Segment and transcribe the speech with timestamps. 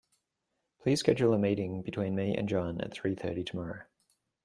[0.79, 3.83] Please schedule a meeting between me and John at three thirty tomorrow.